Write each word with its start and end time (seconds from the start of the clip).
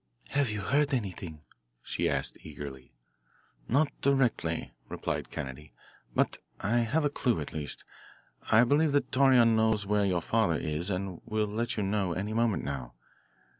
"Have 0.29 0.49
you 0.49 0.61
heard 0.61 0.95
anything?" 0.95 1.43
she 1.83 2.09
asked 2.09 2.43
eagerly. 2.43 2.95
"Not 3.67 3.91
directly," 4.01 4.73
replied 4.89 5.29
Kennedy. 5.29 5.73
"But 6.15 6.39
I 6.59 6.77
have 6.79 7.05
a 7.05 7.09
clue, 7.11 7.39
at 7.39 7.53
least. 7.53 7.85
I 8.51 8.63
believe 8.63 8.93
that 8.93 9.11
Torreon 9.11 9.55
knows 9.55 9.85
where 9.85 10.03
your 10.05 10.23
father 10.23 10.59
is 10.59 10.89
and 10.89 11.21
will 11.27 11.45
let 11.45 11.77
you 11.77 11.83
know 11.83 12.13
any 12.13 12.33
moment 12.33 12.63
now. 12.63 12.95